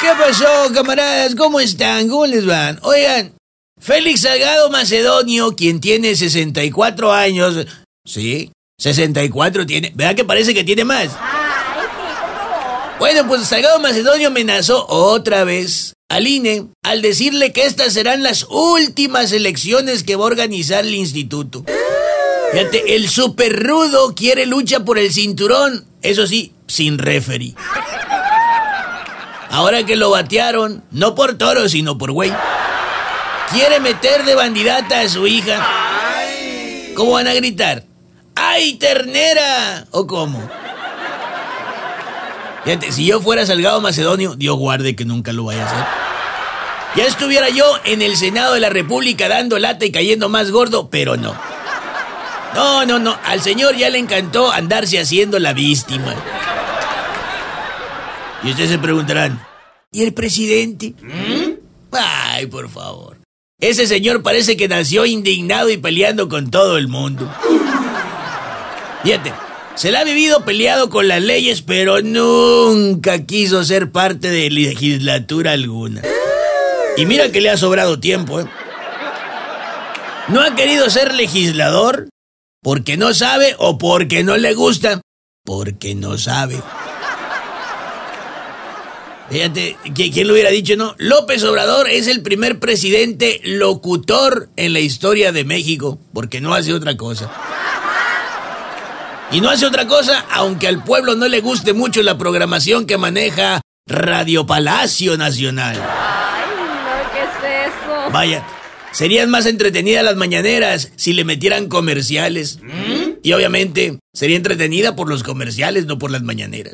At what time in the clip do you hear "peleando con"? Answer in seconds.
65.76-66.50